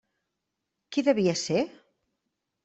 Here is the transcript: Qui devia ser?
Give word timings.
Qui 0.97 1.03
devia 1.09 1.35
ser? 1.43 1.61